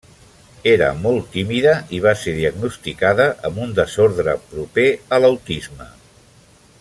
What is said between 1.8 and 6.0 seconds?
i va ser diagnosticada amb un desordre proper a l'autisme.